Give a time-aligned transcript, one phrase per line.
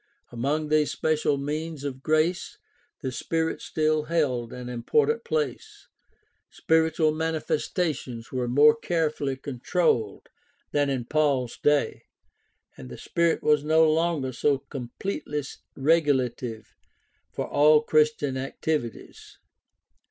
[0.31, 2.57] Among these special means of grace
[3.03, 5.87] the Spirit still held an important place.
[6.49, 10.29] Spiritual manifestations were more care fully controlled
[10.71, 12.01] than in Paul's day,
[12.75, 15.43] and the Spirit was no longer so completely
[15.77, 16.73] regulative
[17.31, 19.37] for all Christian activities.